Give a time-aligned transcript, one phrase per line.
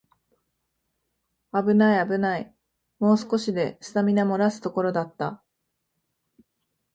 [1.51, 2.51] あぶないあぶない、
[2.97, 5.43] もう少しでスタミナもらすところだった